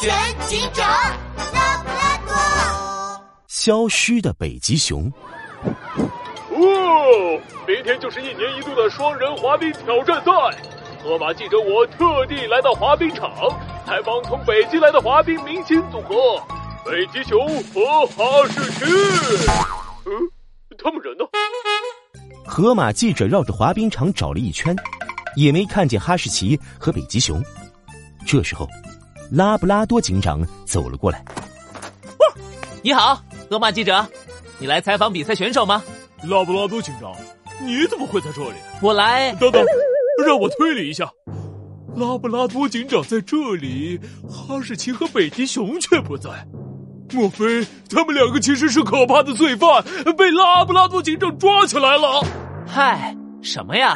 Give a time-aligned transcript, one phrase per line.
[0.00, 0.14] 全
[0.46, 0.86] 警长
[1.54, 2.34] 拉布拉多。
[3.46, 5.10] 消失的北极熊。
[5.62, 10.32] 哦，明天就是一年一度的双人滑冰挑战赛。
[11.02, 13.30] 河马记者我特地来到滑冰场，
[13.86, 16.42] 采访从北极来的滑冰明星组合——
[16.84, 18.84] 北极熊和哈士奇。
[20.06, 20.10] 嗯，
[20.76, 21.24] 他们人呢？
[22.44, 24.74] 河马记者绕着滑冰场找了一圈，
[25.36, 27.40] 也没看见哈士奇和北极熊。
[28.26, 28.66] 这时候，
[29.30, 31.22] 拉布拉多警长走了过来。
[32.82, 34.06] 你好，河马记者，
[34.58, 35.82] 你来采访比赛选手吗？
[36.22, 37.14] 拉布拉多警长，
[37.60, 38.54] 你怎么会在这里？
[38.80, 39.32] 我来……
[39.34, 39.62] 等等，
[40.26, 41.10] 让我推理一下。
[41.94, 46.30] 拉布拉多警长在这里，哈士奇和北极熊却不在。
[47.12, 49.84] 莫非他们两个其实是可怕的罪犯，
[50.16, 52.24] 被拉布拉多警长抓起来了？
[52.66, 53.94] 嗨，什么呀？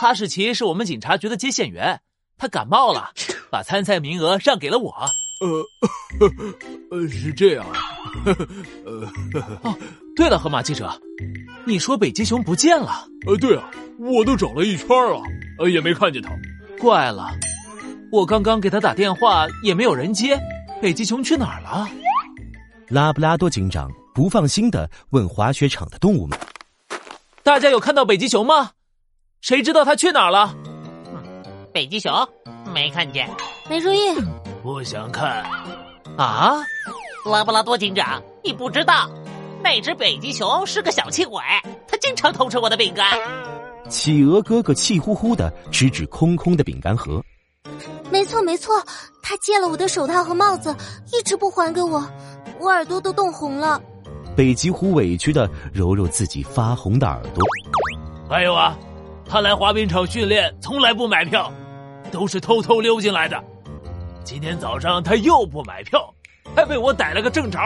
[0.00, 2.00] 哈士奇是我们警察局的接线员，
[2.36, 3.10] 他感冒了，
[3.56, 4.92] 把参赛名额让给了我。
[5.40, 5.64] 呃，
[6.90, 7.64] 呃，是这样。
[8.84, 9.08] 呃，
[9.62, 9.74] 哦，
[10.14, 10.92] 对了，河马记者，
[11.64, 13.08] 你说北极熊不见了？
[13.26, 15.22] 呃，对啊，我都找了一圈啊，
[15.58, 16.28] 呃，也没看见他。
[16.78, 17.30] 怪了，
[18.12, 20.38] 我刚刚给他打电话也没有人接，
[20.82, 21.88] 北极熊去哪儿了？
[22.88, 26.38] 拉布拉多警长不放心的问滑雪场的动物们
[27.42, 28.72] ：“大家有看到北极熊吗？
[29.40, 30.54] 谁知道它去哪儿了？”
[31.72, 32.12] 北极熊
[32.76, 33.26] 没看见，
[33.70, 33.98] 没注意。
[34.62, 35.42] 不想看。
[36.18, 36.62] 啊，
[37.24, 39.08] 拉布拉多警长，你不知道，
[39.64, 41.40] 那只北极熊是个小气鬼，
[41.88, 43.18] 它经常偷吃我的饼干。
[43.88, 47.24] 企鹅哥哥气呼呼的指指空空的饼干盒。
[48.10, 48.74] 没错没错，
[49.22, 50.76] 他借了我的手套和帽子，
[51.14, 52.06] 一直不还给我。
[52.60, 53.80] 我耳朵都冻红了，
[54.36, 57.42] 北极狐委屈的揉揉自己发红的耳朵。
[58.28, 58.76] 还有啊，
[59.26, 61.50] 他来滑冰场训练从来不买票，
[62.10, 63.42] 都是偷偷溜进来的。
[64.24, 66.12] 今天早上他又不买票，
[66.54, 67.58] 还被我逮了个正着。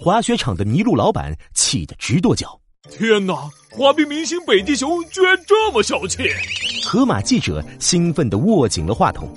[0.00, 3.48] 滑雪场的麋鹿老板气得直跺脚：“天哪！
[3.70, 6.28] 滑冰明星北极熊居然这么小气！”
[6.86, 9.28] 河马记者兴奋的握紧了话筒：“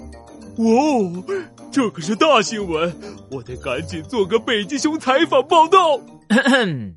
[0.58, 1.24] 哦！”
[1.72, 2.94] 这可是大新闻，
[3.30, 5.98] 我得赶紧做个北极熊采访报道。
[6.28, 6.94] 咳 咳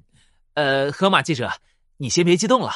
[0.54, 1.50] 呃，河马记者，
[1.98, 2.72] 你先别激动了，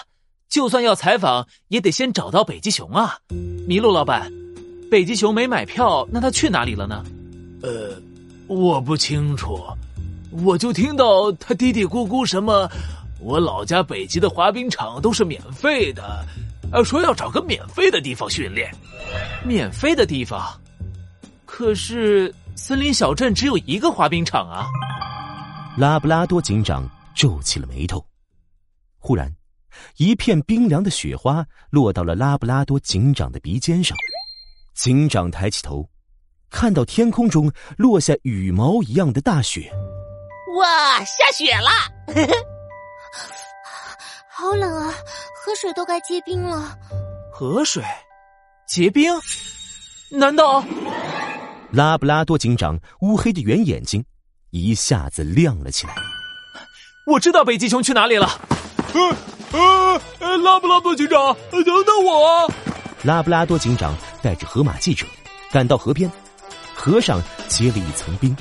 [0.54, 3.18] 就算要采访，也得先找到北极熊啊。
[3.66, 4.30] 麋鹿老板，
[4.88, 7.04] 北极熊没买票，那他去哪里了呢？
[7.60, 8.00] 呃，
[8.46, 9.60] 我不清楚，
[10.30, 12.70] 我就听到他嘀嘀咕咕什么，
[13.18, 16.24] 我老家北极的滑冰场都是免费的，
[16.70, 18.72] 呃，说要找个免费的地方训练，
[19.44, 20.40] 免费的地方。
[21.44, 24.68] 可是森林小镇只有一个滑冰场啊！
[25.76, 28.06] 拉布拉多警长皱起了眉头。
[29.00, 29.28] 忽然，
[29.96, 33.96] 一片冰凉的雪花落到了拉布拉多警长的鼻尖上。
[34.74, 35.88] 警长抬起头，
[36.50, 39.70] 看到天空中落下羽毛一样的大雪。
[40.58, 41.70] 哇，下雪了！
[44.30, 44.92] 好冷啊，
[45.36, 46.76] 河水都该结冰了。
[47.32, 47.82] 河水
[48.66, 49.12] 结冰？
[50.10, 50.64] 难道？
[51.70, 54.04] 拉布拉多警长乌黑的圆眼睛
[54.50, 55.94] 一下子亮了起来。
[57.06, 58.26] 我知道北极熊去哪里了。
[58.94, 59.16] 呃
[59.54, 62.50] 呃，拉布拉多警长，等等我！
[63.02, 65.06] 拉布拉多警长带着河马记者
[65.52, 66.10] 赶到河边，
[66.74, 68.36] 河上结了一层冰，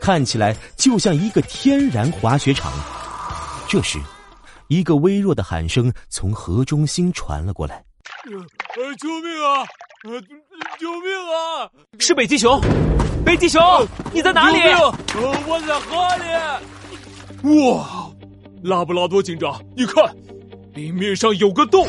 [0.00, 2.72] 看起来就像一个天然滑雪场。
[3.68, 3.98] 这时，
[4.66, 7.84] 一个微弱的喊声从河中心传了过来
[8.26, 9.64] ：“呃，救命啊！”
[10.04, 10.20] 呃，
[10.78, 11.68] 救命啊！
[11.98, 12.60] 是北极熊，
[13.24, 13.60] 北极熊，
[14.12, 14.58] 你在哪里？
[14.60, 14.94] 呃，
[15.46, 16.06] 我在河
[17.52, 17.72] 里。
[17.72, 18.08] 哇，
[18.62, 20.04] 拉布拉多警长，你看，
[20.78, 21.84] 冰面上有个洞，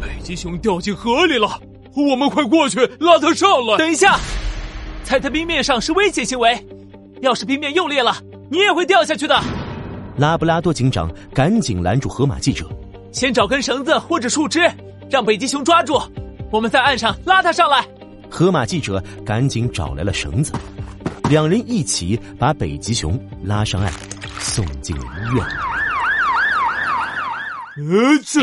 [0.00, 1.48] 北极熊掉进河里了。
[1.94, 3.78] 我们快过去拉它上来。
[3.78, 4.18] 等一下，
[5.04, 6.60] 踩在冰面上是危险行为，
[7.20, 8.16] 要是冰面又裂了，
[8.50, 9.40] 你也会掉下去的。
[10.16, 12.68] 拉布拉多警长赶紧拦住河马记者，
[13.12, 14.68] 先找根绳子或者树枝，
[15.08, 15.96] 让北极熊抓住。
[16.50, 17.86] 我们在岸上拉他上来。
[18.28, 20.52] 河马记者赶紧找来了绳子，
[21.30, 23.92] 两人一起把北极熊拉上岸，
[24.40, 25.46] 送进了医院。
[27.74, 28.40] 呃，这，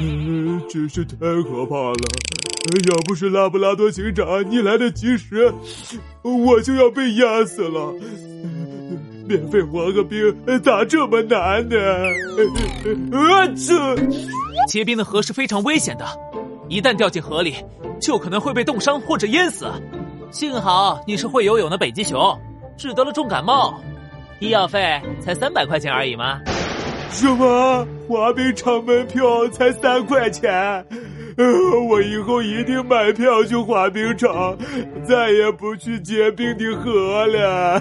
[0.00, 1.98] 嗯，真是太可怕了！
[2.88, 5.52] 要不是拉布拉多警长你来得及时，
[6.22, 7.94] 我就要被压死了。
[9.26, 10.18] 免费滑个冰
[10.62, 11.76] 咋这么难呢？
[13.12, 13.96] 呃，这
[14.66, 16.06] 结冰的河是非常危险的。
[16.68, 17.54] 一旦掉进河里，
[18.00, 19.70] 就可能会被冻伤或者淹死。
[20.30, 22.38] 幸好你是会游泳的北极熊，
[22.78, 23.78] 只得了重感冒，
[24.40, 26.40] 医药费才三百块钱而已吗？
[27.10, 27.86] 什么？
[28.08, 30.84] 滑冰场门票才三块钱？
[31.36, 34.56] 呃我以后一定买票去滑冰场，
[35.04, 37.80] 再也不去结冰的河了。